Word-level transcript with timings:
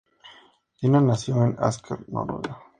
Dina 0.81 0.99
nació 0.99 1.43
en 1.45 1.55
Asker, 1.59 2.09
Noruega. 2.09 2.57